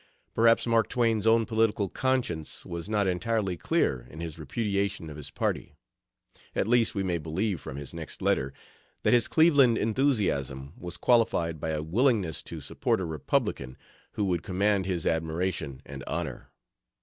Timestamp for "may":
7.03-7.19